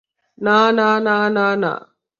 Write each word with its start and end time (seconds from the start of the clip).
না 0.37 0.59
না 0.71 0.89
না 0.99 1.17
না 1.29 1.47
না। 1.55 1.73